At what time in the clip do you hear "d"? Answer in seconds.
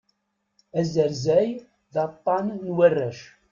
1.93-1.95